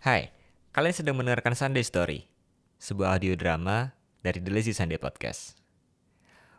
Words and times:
Hai, 0.00 0.32
kalian 0.72 0.96
sedang 0.96 1.12
mendengarkan 1.12 1.52
Sunday 1.52 1.84
Story, 1.84 2.24
sebuah 2.80 3.20
audio 3.20 3.36
drama 3.36 3.92
dari 4.24 4.40
The 4.40 4.48
Lazy 4.48 4.72
Sunday 4.72 4.96
Podcast. 4.96 5.60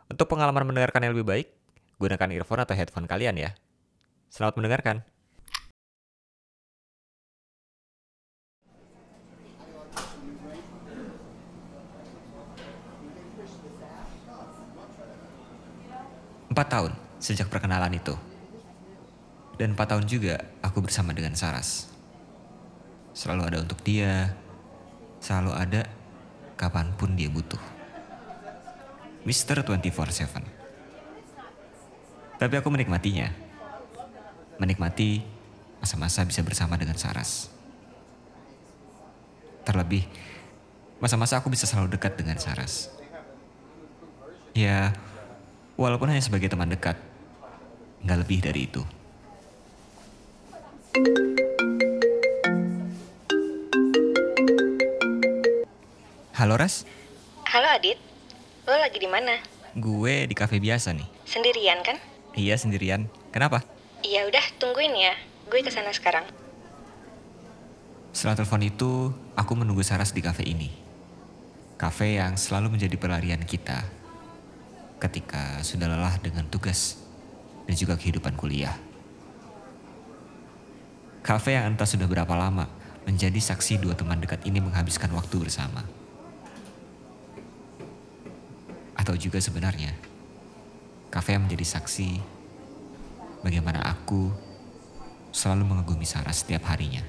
Untuk 0.06 0.30
pengalaman 0.30 0.62
mendengarkan 0.62 1.02
yang 1.02 1.10
lebih 1.10 1.26
baik, 1.26 1.50
gunakan 1.98 2.38
earphone 2.38 2.62
atau 2.62 2.78
headphone 2.78 3.10
kalian 3.10 3.34
ya. 3.34 3.50
Selamat 4.30 4.62
mendengarkan. 4.62 5.02
Empat 16.46 16.66
tahun 16.70 16.94
sejak 17.18 17.50
perkenalan 17.50 17.98
itu. 17.98 18.14
Dan 19.58 19.74
empat 19.74 19.98
tahun 19.98 20.06
juga 20.06 20.46
aku 20.62 20.78
bersama 20.78 21.10
dengan 21.10 21.34
Saras. 21.34 21.91
Selalu 23.12 23.42
ada 23.44 23.58
untuk 23.60 23.80
dia, 23.84 24.32
selalu 25.20 25.52
ada 25.52 25.84
kapan 26.56 26.96
pun 26.96 27.12
dia 27.12 27.28
butuh. 27.28 27.60
Mister 29.28 29.60
24-7. 29.60 30.42
Tapi 32.40 32.54
aku 32.58 32.68
menikmatinya. 32.72 33.30
Menikmati 34.58 35.22
masa-masa 35.78 36.26
bisa 36.26 36.42
bersama 36.42 36.74
dengan 36.80 36.98
Saras. 36.98 37.52
Terlebih, 39.62 40.08
masa-masa 40.98 41.38
aku 41.38 41.52
bisa 41.52 41.70
selalu 41.70 41.94
dekat 41.94 42.18
dengan 42.18 42.40
Saras. 42.40 42.90
Ya, 44.58 44.90
walaupun 45.78 46.10
hanya 46.10 46.24
sebagai 46.24 46.50
teman 46.50 46.70
dekat, 46.70 46.98
nggak 48.02 48.18
lebih 48.26 48.38
dari 48.42 48.60
itu. 48.66 48.82
Halo 56.42 56.58
Ras, 56.58 56.82
Halo 57.54 57.70
Adit, 57.70 58.02
lo 58.66 58.74
lagi 58.74 58.98
di 58.98 59.06
mana? 59.06 59.38
gue 59.78 60.26
di 60.26 60.34
kafe 60.34 60.58
biasa 60.58 60.90
nih. 60.90 61.06
Sendirian 61.22 61.86
kan? 61.86 62.02
Iya 62.34 62.58
sendirian. 62.58 63.06
Kenapa? 63.30 63.62
Iya 64.02 64.26
udah, 64.26 64.42
tungguin 64.58 64.90
ya. 64.90 65.14
Gue 65.46 65.62
ke 65.62 65.70
sana 65.70 65.94
sekarang. 65.94 66.26
Setelah 68.10 68.42
telepon 68.42 68.58
itu, 68.58 69.14
aku 69.38 69.54
menunggu 69.54 69.86
Saras 69.86 70.10
di 70.10 70.18
kafe 70.18 70.42
ini. 70.42 70.74
Kafe 71.78 72.18
yang 72.18 72.34
selalu 72.34 72.74
menjadi 72.74 72.98
pelarian 72.98 73.46
kita 73.46 73.86
ketika 74.98 75.62
sudah 75.62 75.86
lelah 75.86 76.18
dengan 76.18 76.50
tugas 76.50 77.06
dan 77.70 77.78
juga 77.78 77.94
kehidupan 77.94 78.34
kuliah. 78.34 78.74
Kafe 81.22 81.54
yang 81.54 81.70
entah 81.70 81.86
sudah 81.86 82.10
berapa 82.10 82.34
lama 82.34 82.66
menjadi 83.06 83.38
saksi 83.38 83.78
dua 83.78 83.94
teman 83.94 84.18
dekat 84.18 84.42
ini 84.42 84.58
menghabiskan 84.58 85.14
waktu 85.14 85.38
bersama. 85.38 86.01
Atau 89.02 89.18
juga 89.18 89.42
sebenarnya, 89.42 89.90
kafe 91.10 91.34
yang 91.34 91.42
menjadi 91.50 91.74
saksi 91.74 92.22
bagaimana 93.42 93.82
aku 93.82 94.30
selalu 95.34 95.74
mengagumi 95.74 96.06
Saras 96.06 96.46
setiap 96.46 96.70
harinya. 96.70 97.02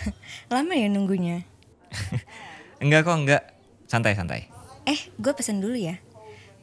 Lama 0.56 0.72
ya 0.72 0.88
nunggunya? 0.88 1.44
Enggak 2.82 3.04
kok, 3.04 3.20
enggak. 3.20 3.42
Santai-santai. 3.84 4.48
Eh, 4.88 5.12
gue 5.20 5.32
pesen 5.36 5.60
dulu 5.60 5.76
ya. 5.76 6.00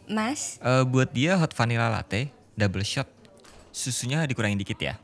Mas, 0.09 0.57
Eh 0.57 0.83
buat 0.89 1.13
dia 1.13 1.37
hot 1.37 1.53
vanilla 1.53 1.93
latte, 1.93 2.33
double 2.57 2.81
shot. 2.81 3.05
Susunya 3.69 4.25
dikurangin 4.25 4.57
dikit 4.57 4.81
ya. 4.81 4.97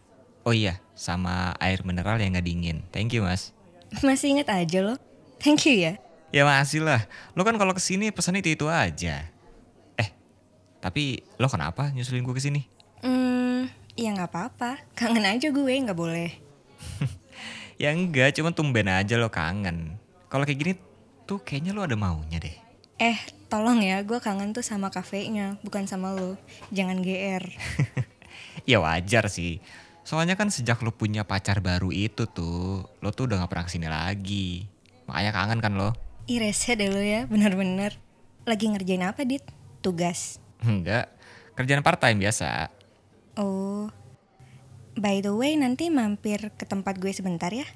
Oh 0.43 0.51
iya, 0.51 0.81
sama 0.97 1.53
air 1.61 1.85
mineral 1.85 2.17
yang 2.17 2.33
nggak 2.33 2.47
dingin. 2.49 2.81
Thank 2.89 3.13
you 3.13 3.21
mas. 3.21 3.53
Masih 4.05 4.37
inget 4.37 4.47
aja 4.49 4.79
lo? 4.85 4.95
Thank 5.39 5.65
you 5.65 5.75
ya. 5.79 5.93
Ya 6.29 6.45
masih 6.45 6.85
lah. 6.85 7.09
Lo 7.33 7.41
kan 7.41 7.57
kalau 7.57 7.73
ke 7.73 7.81
sini 7.81 8.13
pesan 8.13 8.37
itu 8.37 8.53
itu 8.53 8.65
aja. 8.69 9.25
Eh, 9.97 10.09
tapi 10.77 11.25
lo 11.41 11.49
kenapa 11.49 11.89
nyusulin 11.89 12.21
gue 12.21 12.35
ke 12.37 12.43
sini? 12.43 12.61
Hmm, 13.01 13.71
ya 13.97 14.13
nggak 14.13 14.29
apa-apa. 14.29 14.83
Kangen 14.93 15.25
aja 15.25 15.49
gue, 15.49 15.73
nggak 15.73 15.97
boleh. 15.97 16.31
Ya 17.79 17.95
enggak, 17.95 18.35
cuma 18.35 18.51
tumben 18.51 18.91
aja 18.91 19.15
lo 19.15 19.31
kangen. 19.31 19.95
Kalau 20.27 20.43
kayak 20.43 20.59
gini 20.59 20.73
tuh 21.23 21.39
kayaknya 21.39 21.71
lo 21.71 21.87
ada 21.87 21.95
maunya 21.95 22.35
deh. 22.35 22.51
Eh, 22.99 23.15
tolong 23.47 23.79
ya, 23.79 24.03
gue 24.03 24.19
kangen 24.19 24.51
tuh 24.51 24.59
sama 24.59 24.91
kafenya, 24.91 25.55
bukan 25.63 25.87
sama 25.87 26.11
lo. 26.11 26.35
Jangan 26.75 26.99
GR. 26.99 27.39
ya 28.69 28.83
wajar 28.83 29.31
sih. 29.31 29.63
Soalnya 30.09 30.33
kan 30.33 30.49
sejak 30.49 30.81
lo 30.81 30.89
punya 30.89 31.21
pacar 31.21 31.61
baru 31.61 31.93
itu 31.93 32.25
tuh, 32.25 32.81
lo 32.97 33.13
tuh 33.13 33.29
udah 33.29 33.45
gak 33.45 33.53
pernah 33.53 33.65
ke 33.69 33.77
sini 33.77 33.85
lagi. 33.85 34.65
Makanya 35.05 35.29
kangen 35.37 35.61
kan 35.61 35.77
lo? 35.77 35.93
Ih, 36.25 36.41
rese 36.41 36.73
deh 36.73 36.89
lo 36.89 36.97
ya, 36.97 37.29
bener-bener. 37.29 37.93
Lagi 38.41 38.73
ngerjain 38.73 39.05
apa, 39.05 39.21
Dit? 39.21 39.45
Tugas. 39.85 40.41
Enggak, 40.65 41.13
kerjaan 41.53 41.85
part 41.85 42.01
time 42.01 42.25
biasa. 42.25 42.73
Oh, 43.37 43.93
by 44.97 45.21
the 45.21 45.29
way 45.29 45.53
nanti 45.53 45.93
mampir 45.93 46.41
ke 46.57 46.65
tempat 46.65 46.97
gue 46.97 47.13
sebentar 47.13 47.53
ya. 47.53 47.69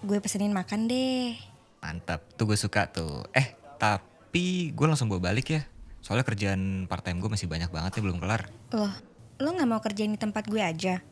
Gue 0.00 0.24
pesenin 0.24 0.56
makan 0.56 0.88
deh. 0.88 1.36
Mantap, 1.84 2.24
tuh 2.40 2.48
gue 2.48 2.56
suka 2.56 2.88
tuh. 2.88 3.28
Eh, 3.36 3.60
tapi 3.76 4.72
gue 4.72 4.86
langsung 4.88 5.12
bawa 5.12 5.36
balik 5.36 5.52
ya. 5.52 5.68
Soalnya 6.00 6.24
kerjaan 6.24 6.88
part 6.88 7.04
time 7.04 7.20
gue 7.20 7.28
masih 7.28 7.44
banyak 7.44 7.68
banget 7.68 8.00
nih 8.00 8.08
belum 8.08 8.24
kelar. 8.24 8.48
Loh, 8.72 8.94
lo 9.36 9.52
gak 9.52 9.68
mau 9.68 9.84
kerjain 9.84 10.16
di 10.16 10.16
tempat 10.16 10.48
gue 10.48 10.64
aja? 10.64 11.04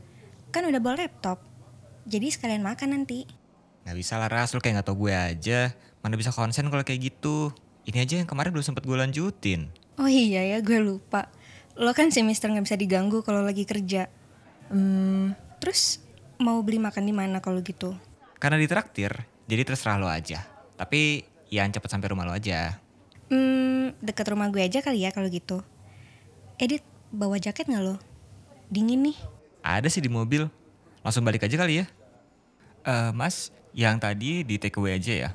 Kan 0.56 0.64
udah 0.72 0.80
bawa 0.80 1.04
laptop. 1.04 1.44
Jadi 2.08 2.32
sekalian 2.32 2.64
makan 2.64 2.96
nanti. 2.96 3.28
Gak 3.84 3.92
bisa 3.92 4.16
lah 4.16 4.32
Ras, 4.32 4.56
lu 4.56 4.64
kayak 4.64 4.80
gak 4.80 4.88
tau 4.88 4.96
gue 4.96 5.12
aja. 5.12 5.76
Mana 6.00 6.16
bisa 6.16 6.32
konsen 6.32 6.72
kalau 6.72 6.80
kayak 6.80 7.12
gitu. 7.12 7.52
Ini 7.84 8.08
aja 8.08 8.16
yang 8.16 8.24
kemarin 8.24 8.56
belum 8.56 8.64
sempet 8.64 8.88
gue 8.88 8.96
lanjutin. 8.96 9.68
Oh 10.00 10.08
iya 10.08 10.56
ya, 10.56 10.64
gue 10.64 10.80
lupa. 10.80 11.28
Lo 11.76 11.92
kan 11.92 12.08
si 12.08 12.24
mister 12.24 12.48
gak 12.48 12.64
bisa 12.64 12.80
diganggu 12.80 13.20
kalau 13.20 13.44
lagi 13.44 13.68
kerja. 13.68 14.08
Hmm, 14.72 15.36
terus 15.60 16.00
mau 16.40 16.64
beli 16.64 16.80
makan 16.80 17.04
di 17.04 17.12
mana 17.12 17.44
kalau 17.44 17.60
gitu? 17.60 17.92
Karena 18.40 18.56
ditraktir, 18.56 19.12
jadi 19.44 19.60
terserah 19.60 20.00
lo 20.00 20.08
aja. 20.08 20.40
Tapi 20.80 21.20
yang 21.52 21.68
cepet 21.68 21.92
sampai 21.92 22.16
rumah 22.16 22.24
lo 22.24 22.32
aja. 22.32 22.80
Hmm, 23.28 23.92
deket 24.00 24.24
rumah 24.32 24.48
gue 24.48 24.64
aja 24.64 24.80
kali 24.80 25.04
ya 25.04 25.12
kalau 25.12 25.28
gitu. 25.28 25.60
Edit, 26.56 26.80
bawa 27.12 27.36
jaket 27.36 27.68
gak 27.68 27.84
lo? 27.84 28.00
Dingin 28.72 29.12
nih. 29.12 29.35
Ada 29.66 29.91
sih 29.91 29.99
di 29.99 30.06
mobil. 30.06 30.47
Langsung 31.03 31.27
balik 31.27 31.43
aja 31.43 31.59
kali 31.59 31.82
ya. 31.82 31.87
Eh, 32.87 33.10
mas, 33.10 33.50
yang 33.75 33.99
tadi 33.99 34.47
di 34.47 34.62
take 34.62 34.78
away 34.78 34.94
aja 34.94 35.27
ya. 35.27 35.31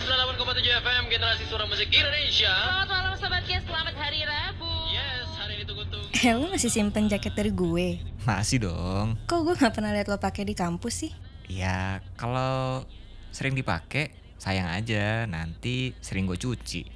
98,7 0.00 0.80
FM 0.80 1.02
Generasi 1.12 1.44
Suara 1.44 1.68
Musik 1.68 1.92
Indonesia. 1.92 2.48
Selamat 2.48 2.88
malam 2.88 3.12
Sobat 3.20 3.44
Kies, 3.44 3.60
selamat 3.68 3.94
hari 4.00 4.24
Rabu 4.24 4.72
Yes, 4.88 5.28
hari 5.36 5.60
ini 5.60 5.64
tunggu-tunggu. 5.68 6.08
Eh, 6.16 6.32
lo 6.32 6.48
masih 6.48 6.72
simpen 6.72 7.04
jaket 7.04 7.36
dari 7.36 7.52
gue? 7.52 8.00
Masih 8.24 8.64
dong. 8.64 9.20
Kok 9.28 9.40
gue 9.44 9.54
gak 9.60 9.76
pernah 9.76 9.92
lihat 9.92 10.08
lo 10.08 10.16
pakai 10.16 10.48
di 10.48 10.56
kampus 10.56 11.04
sih? 11.04 11.12
Ya, 11.52 12.00
kalau 12.16 12.88
sering 13.28 13.52
dipakai, 13.52 14.16
sayang 14.40 14.72
aja. 14.72 15.28
Nanti 15.28 15.92
sering 16.00 16.24
gue 16.24 16.40
cuci. 16.40 16.88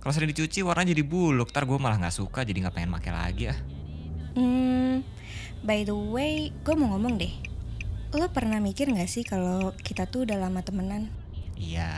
Kalau 0.00 0.12
sering 0.16 0.32
dicuci, 0.32 0.64
warnanya 0.64 0.96
jadi 0.96 1.04
buluk. 1.04 1.52
Ntar 1.52 1.68
gue 1.68 1.76
malah 1.76 2.00
nggak 2.00 2.16
suka, 2.16 2.48
jadi 2.48 2.64
nggak 2.64 2.74
pengen 2.80 2.96
pakai 2.96 3.12
lagi 3.12 3.44
ah. 3.52 3.58
Hmm, 4.40 5.04
by 5.68 5.84
the 5.84 5.92
way, 5.92 6.48
gue 6.64 6.72
mau 6.72 6.96
ngomong 6.96 7.20
deh. 7.20 7.34
Lo 8.16 8.24
pernah 8.32 8.56
mikir 8.56 8.88
gak 8.88 9.10
sih 9.12 9.20
kalau 9.20 9.76
kita 9.84 10.08
tuh 10.08 10.24
udah 10.24 10.40
lama 10.40 10.64
temenan? 10.64 11.12
Iya, 11.58 11.90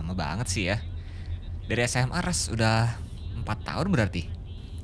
lama 0.00 0.16
banget 0.16 0.48
sih 0.48 0.64
ya. 0.72 0.80
Dari 1.68 1.84
SMA 1.84 2.16
Ras 2.24 2.48
udah 2.48 2.96
4 3.44 3.68
tahun 3.68 3.92
berarti. 3.92 4.24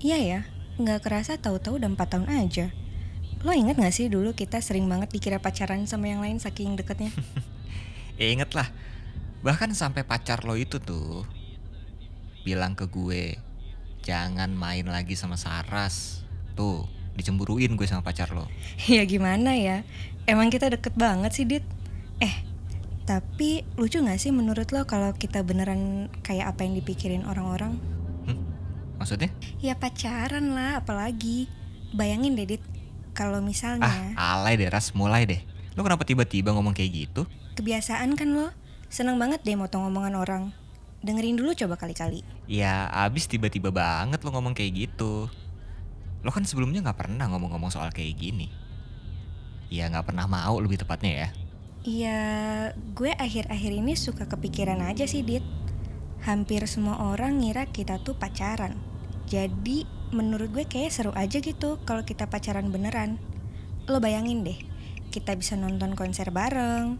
Iya 0.04 0.18
ya, 0.20 0.40
nggak 0.76 1.08
kerasa 1.08 1.40
tahu-tahu 1.40 1.80
udah 1.80 1.88
4 1.88 2.12
tahun 2.12 2.28
aja. 2.28 2.68
Lo 3.40 3.56
inget 3.56 3.80
gak 3.80 3.96
sih 3.96 4.12
dulu 4.12 4.36
kita 4.36 4.60
sering 4.60 4.84
banget 4.88 5.12
dikira 5.12 5.40
pacaran 5.40 5.88
sama 5.88 6.12
yang 6.12 6.20
lain 6.20 6.36
saking 6.36 6.76
deketnya? 6.76 7.10
Ya 8.16 8.32
inget 8.32 8.56
lah, 8.56 8.72
bahkan 9.44 9.68
sampai 9.76 10.00
pacar 10.00 10.40
lo 10.48 10.56
itu 10.56 10.80
tuh 10.80 11.28
bilang 12.48 12.72
ke 12.72 12.88
gue, 12.88 13.36
jangan 14.00 14.48
main 14.56 14.88
lagi 14.88 15.12
sama 15.12 15.36
Saras. 15.36 16.24
Tuh, 16.56 16.88
dicemburuin 17.12 17.76
gue 17.76 17.84
sama 17.84 18.00
pacar 18.00 18.32
lo. 18.32 18.48
ya 18.88 19.04
gimana 19.04 19.52
ya? 19.52 19.84
Emang 20.24 20.48
kita 20.48 20.72
deket 20.72 20.96
banget 20.96 21.28
sih, 21.36 21.44
Dit. 21.44 21.60
Eh, 22.24 22.40
tapi 23.06 23.62
lucu 23.78 24.02
gak 24.02 24.18
sih 24.18 24.34
menurut 24.34 24.74
lo 24.74 24.82
kalau 24.82 25.14
kita 25.14 25.46
beneran 25.46 26.10
kayak 26.26 26.50
apa 26.50 26.66
yang 26.66 26.74
dipikirin 26.74 27.22
orang-orang? 27.22 27.78
Hmm? 28.26 28.42
Maksudnya? 28.98 29.30
Ya 29.62 29.78
pacaran 29.78 30.52
lah, 30.52 30.82
apalagi. 30.82 31.46
Bayangin 31.94 32.34
deh, 32.34 32.44
Dit. 32.44 32.62
Kalau 33.14 33.38
misalnya... 33.38 34.12
Ah, 34.18 34.42
alay 34.42 34.58
deh 34.58 34.66
Ras, 34.66 34.90
mulai 34.92 35.24
deh. 35.24 35.40
Lo 35.78 35.86
kenapa 35.86 36.02
tiba-tiba 36.02 36.50
ngomong 36.50 36.74
kayak 36.74 37.06
gitu? 37.06 37.30
Kebiasaan 37.54 38.18
kan 38.18 38.34
lo? 38.34 38.50
Seneng 38.90 39.16
banget 39.22 39.46
deh 39.46 39.54
motong 39.54 39.86
omongan 39.86 40.18
orang. 40.18 40.44
Dengerin 41.06 41.38
dulu 41.38 41.54
coba 41.54 41.78
kali-kali. 41.78 42.26
Ya, 42.50 42.90
abis 42.90 43.30
tiba-tiba 43.30 43.70
banget 43.70 44.18
lo 44.26 44.34
ngomong 44.34 44.52
kayak 44.52 44.74
gitu. 44.74 45.30
Lo 46.26 46.34
kan 46.34 46.42
sebelumnya 46.42 46.82
gak 46.82 47.06
pernah 47.06 47.30
ngomong-ngomong 47.30 47.70
soal 47.70 47.94
kayak 47.94 48.18
gini. 48.18 48.50
Ya 49.70 49.86
gak 49.86 50.10
pernah 50.10 50.26
mau 50.26 50.58
lebih 50.58 50.82
tepatnya 50.82 51.12
ya. 51.14 51.28
Iya, 51.86 52.18
gue 52.98 53.14
akhir-akhir 53.14 53.70
ini 53.70 53.94
suka 53.94 54.26
kepikiran 54.26 54.82
aja 54.82 55.06
sih, 55.06 55.22
Dit. 55.22 55.46
Hampir 56.26 56.66
semua 56.66 57.14
orang 57.14 57.38
ngira 57.38 57.70
kita 57.70 58.02
tuh 58.02 58.18
pacaran. 58.18 58.74
Jadi, 59.30 59.86
menurut 60.10 60.50
gue 60.50 60.66
kayak 60.66 60.90
seru 60.90 61.14
aja 61.14 61.38
gitu 61.38 61.78
kalau 61.86 62.02
kita 62.02 62.26
pacaran 62.26 62.74
beneran. 62.74 63.22
Lo 63.86 64.02
bayangin 64.02 64.42
deh, 64.42 64.58
kita 65.14 65.38
bisa 65.38 65.54
nonton 65.54 65.94
konser 65.94 66.34
bareng, 66.34 66.98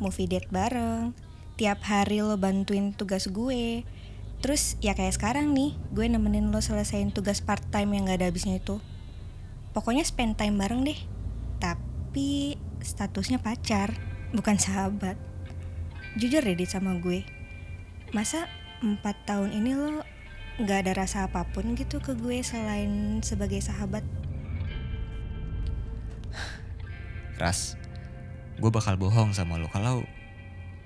movie 0.00 0.24
date 0.24 0.48
bareng, 0.48 1.12
tiap 1.60 1.84
hari 1.84 2.24
lo 2.24 2.40
bantuin 2.40 2.96
tugas 2.96 3.28
gue. 3.28 3.84
Terus 4.40 4.80
ya 4.80 4.96
kayak 4.96 5.20
sekarang 5.20 5.52
nih, 5.52 5.76
gue 5.92 6.08
nemenin 6.08 6.48
lo 6.48 6.64
selesaiin 6.64 7.12
tugas 7.12 7.44
part 7.44 7.60
time 7.68 7.92
yang 7.92 8.08
gak 8.08 8.24
ada 8.24 8.32
habisnya 8.32 8.56
itu. 8.56 8.80
Pokoknya 9.76 10.08
spend 10.08 10.40
time 10.40 10.56
bareng 10.56 10.80
deh. 10.88 10.96
Tapi 11.60 12.56
statusnya 12.82 13.38
pacar, 13.42 13.94
bukan 14.34 14.56
sahabat. 14.58 15.16
Jujur 16.18 16.42
deh 16.42 16.56
Dit 16.58 16.70
sama 16.72 16.98
gue. 16.98 17.22
Masa 18.10 18.48
empat 18.80 19.28
tahun 19.28 19.52
ini 19.52 19.74
lo 19.76 20.02
gak 20.58 20.86
ada 20.86 20.92
rasa 21.04 21.30
apa 21.30 21.46
pun 21.46 21.78
gitu 21.78 22.02
ke 22.02 22.18
gue 22.18 22.42
selain 22.42 23.22
sebagai 23.22 23.62
sahabat? 23.62 24.02
Ras, 27.38 27.78
gue 28.58 28.70
bakal 28.70 28.98
bohong 28.98 29.30
sama 29.30 29.54
lo 29.54 29.70
kalau 29.70 30.02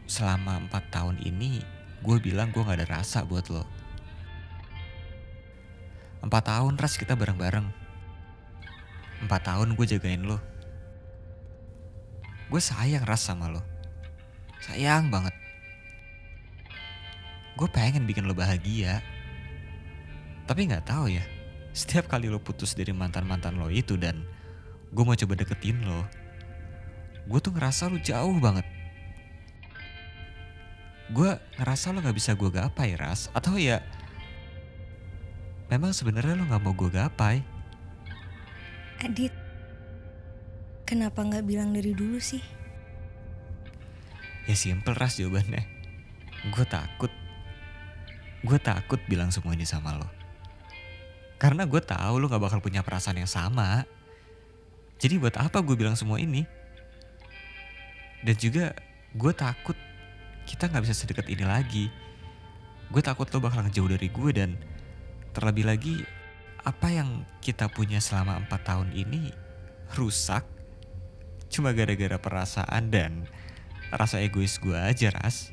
selama 0.04 0.60
empat 0.68 0.92
tahun 0.92 1.16
ini 1.24 1.64
gue 2.04 2.16
bilang 2.20 2.52
gue 2.52 2.60
gak 2.60 2.84
ada 2.84 3.00
rasa 3.00 3.24
buat 3.24 3.48
lo. 3.48 3.64
Empat 6.20 6.52
tahun 6.52 6.76
Ras 6.76 7.00
kita 7.00 7.16
bareng-bareng. 7.16 7.66
Empat 9.24 9.40
tahun 9.48 9.72
gue 9.72 9.86
jagain 9.88 10.22
lo. 10.22 10.36
Gue 12.52 12.60
sayang 12.60 13.08
Ras 13.08 13.24
sama 13.24 13.48
lo. 13.48 13.64
Sayang 14.60 15.08
banget. 15.08 15.32
Gue 17.56 17.64
pengen 17.72 18.04
bikin 18.04 18.28
lo 18.28 18.36
bahagia. 18.36 19.00
Tapi 20.44 20.68
gak 20.68 20.84
tahu 20.84 21.08
ya, 21.08 21.24
setiap 21.72 22.12
kali 22.12 22.28
lo 22.28 22.36
putus 22.36 22.76
dari 22.76 22.92
mantan-mantan 22.92 23.56
lo 23.56 23.72
itu 23.72 23.96
dan 23.96 24.20
gue 24.92 25.00
mau 25.00 25.16
coba 25.16 25.32
deketin 25.32 25.80
lo, 25.88 26.04
gue 27.24 27.40
tuh 27.40 27.56
ngerasa 27.56 27.88
lo 27.88 27.96
jauh 27.96 28.36
banget. 28.36 28.68
Gue 31.08 31.32
ngerasa 31.56 31.96
lo 31.96 32.04
gak 32.04 32.16
bisa 32.16 32.36
gue 32.36 32.50
gapai, 32.52 33.00
Ras. 33.00 33.32
Atau 33.32 33.56
ya, 33.56 33.80
memang 35.72 35.96
sebenarnya 35.96 36.36
lo 36.36 36.44
gak 36.44 36.60
mau 36.60 36.76
gue 36.76 36.90
gapai. 36.92 37.40
Adit, 39.00 39.32
kenapa 40.92 41.24
nggak 41.24 41.48
bilang 41.48 41.72
dari 41.72 41.96
dulu 41.96 42.20
sih? 42.20 42.44
Ya 44.44 44.52
simple, 44.52 44.92
Ras 44.92 45.16
jawabannya. 45.16 45.64
Gue 46.52 46.68
takut. 46.68 47.08
Gue 48.44 48.60
takut 48.60 49.00
bilang 49.08 49.32
semua 49.32 49.56
ini 49.56 49.64
sama 49.64 49.96
lo. 49.96 50.04
Karena 51.40 51.64
gue 51.64 51.80
tahu 51.80 52.20
lo 52.20 52.28
gak 52.28 52.44
bakal 52.44 52.60
punya 52.60 52.84
perasaan 52.84 53.16
yang 53.16 53.30
sama. 53.30 53.88
Jadi 55.00 55.16
buat 55.16 55.32
apa 55.40 55.64
gue 55.64 55.72
bilang 55.72 55.96
semua 55.96 56.20
ini? 56.20 56.44
Dan 58.20 58.36
juga 58.36 58.76
gue 59.16 59.32
takut 59.32 59.74
kita 60.44 60.68
gak 60.68 60.84
bisa 60.84 60.92
sedekat 60.92 61.24
ini 61.32 61.48
lagi. 61.48 61.88
Gue 62.92 63.00
takut 63.00 63.32
lo 63.32 63.40
bakal 63.40 63.64
ngejauh 63.64 63.96
dari 63.96 64.12
gue 64.12 64.30
dan 64.36 64.60
terlebih 65.32 65.64
lagi 65.64 66.04
apa 66.68 66.92
yang 66.92 67.24
kita 67.40 67.72
punya 67.72 67.96
selama 67.96 68.36
empat 68.44 68.60
tahun 68.68 68.92
ini 68.92 69.32
rusak 69.96 70.61
cuma 71.52 71.76
gara-gara 71.76 72.16
perasaan 72.16 72.88
dan 72.88 73.28
rasa 73.92 74.24
egois 74.24 74.56
gue 74.56 74.72
aja 74.72 75.12
ras. 75.12 75.52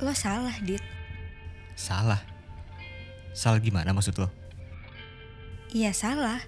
Lo 0.00 0.16
salah, 0.16 0.56
Dit. 0.64 0.80
Salah. 1.76 2.24
Salah 3.36 3.60
gimana 3.60 3.92
maksud 3.92 4.16
lo? 4.16 4.32
Iya 5.70 5.92
salah. 5.92 6.40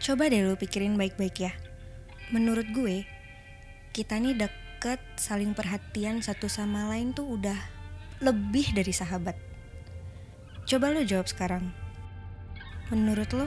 Coba 0.00 0.32
deh 0.32 0.40
lo 0.40 0.56
pikirin 0.56 0.96
baik-baik 0.96 1.36
ya. 1.44 1.52
Menurut 2.32 2.64
gue, 2.72 3.04
kita 3.92 4.16
nih 4.16 4.32
deket, 4.40 4.98
saling 5.20 5.52
perhatian 5.52 6.24
satu 6.24 6.48
sama 6.48 6.88
lain 6.88 7.12
tuh 7.12 7.36
udah 7.36 7.60
lebih 8.24 8.72
dari 8.72 8.96
sahabat. 8.96 9.36
Coba 10.64 10.88
lo 10.88 11.04
jawab 11.04 11.28
sekarang. 11.28 11.68
Menurut 12.88 13.28
lo, 13.36 13.46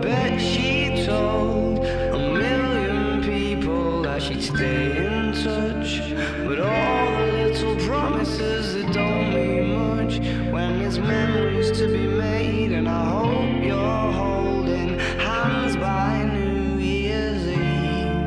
bet 0.00 0.40
she 0.40 1.04
told 1.04 1.78
a 1.78 2.18
million 2.18 3.22
people 3.22 4.02
that 4.02 4.22
she'd 4.22 4.42
stay 4.42 4.96
in 4.96 5.32
touch. 5.32 6.00
But 6.46 6.60
all 6.60 7.10
the 7.16 7.32
little 7.44 7.76
promises 7.86 8.74
that 8.74 8.92
don't 8.92 9.34
mean 9.34 9.78
much 9.78 10.18
when 10.52 10.80
it's 10.80 10.98
memories 10.98 11.70
to 11.78 11.86
be 11.88 12.06
made, 12.06 12.72
and 12.72 12.88
I 12.88 13.04
hope 13.10 13.62
you're 13.62 14.12
holding 14.12 14.98
hands 15.18 15.76
by 15.76 16.24
New 16.24 16.78
Year's 16.78 17.46
Eve. 17.46 18.24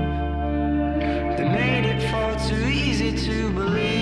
They 1.37 1.49
made 1.49 1.85
it 1.85 2.01
far 2.11 2.35
too 2.47 2.67
easy 2.67 3.11
to 3.25 3.51
believe. 3.51 3.92